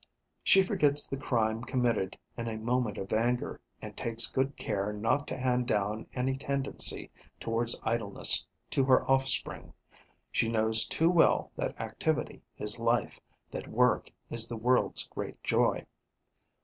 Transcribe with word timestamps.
She 0.43 0.63
forgets 0.63 1.07
the 1.07 1.15
crime 1.15 1.63
committed 1.63 2.17
in 2.35 2.47
a 2.47 2.57
moment 2.57 2.97
of 2.97 3.13
anger 3.13 3.61
and 3.83 3.95
takes 3.95 4.25
good 4.25 4.57
care 4.57 4.91
not 4.91 5.27
to 5.27 5.37
hand 5.37 5.67
down 5.67 6.07
any 6.15 6.37
tendency 6.39 7.11
towards 7.39 7.79
idleness 7.83 8.47
to 8.71 8.83
her 8.85 9.05
offspring. 9.05 9.73
She 10.31 10.49
knows 10.49 10.87
too 10.87 11.11
well 11.11 11.51
that 11.55 11.79
activity 11.79 12.41
is 12.57 12.79
life, 12.79 13.19
that 13.51 13.67
work 13.67 14.11
is 14.31 14.47
the 14.47 14.57
world's 14.57 15.03
great 15.05 15.39
joy. 15.43 15.85